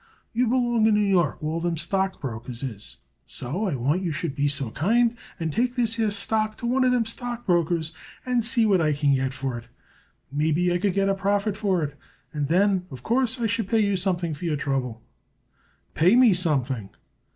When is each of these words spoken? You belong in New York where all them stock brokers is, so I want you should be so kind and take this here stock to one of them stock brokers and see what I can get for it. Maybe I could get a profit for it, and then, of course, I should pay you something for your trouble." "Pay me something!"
You 0.31 0.47
belong 0.47 0.87
in 0.87 0.95
New 0.95 1.07
York 1.07 1.43
where 1.43 1.53
all 1.53 1.59
them 1.59 1.77
stock 1.77 2.19
brokers 2.19 2.63
is, 2.63 2.97
so 3.27 3.67
I 3.67 3.75
want 3.75 4.01
you 4.01 4.11
should 4.11 4.33
be 4.33 4.47
so 4.47 4.71
kind 4.71 5.15
and 5.39 5.53
take 5.53 5.75
this 5.75 5.93
here 5.93 6.09
stock 6.09 6.57
to 6.57 6.65
one 6.65 6.83
of 6.83 6.91
them 6.91 7.05
stock 7.05 7.45
brokers 7.45 7.93
and 8.25 8.43
see 8.43 8.65
what 8.65 8.81
I 8.81 8.93
can 8.93 9.13
get 9.13 9.31
for 9.31 9.59
it. 9.59 9.67
Maybe 10.31 10.73
I 10.73 10.79
could 10.79 10.93
get 10.93 11.07
a 11.07 11.13
profit 11.13 11.55
for 11.55 11.83
it, 11.83 11.95
and 12.33 12.47
then, 12.47 12.87
of 12.89 13.03
course, 13.03 13.39
I 13.39 13.45
should 13.45 13.67
pay 13.69 13.79
you 13.81 13.95
something 13.95 14.33
for 14.33 14.45
your 14.45 14.57
trouble." 14.57 15.03
"Pay 15.93 16.15
me 16.15 16.33
something!" 16.33 16.89